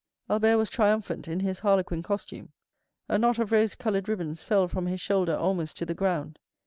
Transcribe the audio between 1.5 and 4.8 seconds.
harlequin costume. A knot of rose colored ribbons fell